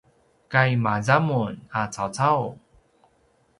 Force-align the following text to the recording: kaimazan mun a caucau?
kaimazan 0.53 1.23
mun 1.27 1.53
a 1.79 1.81
caucau? 1.93 2.43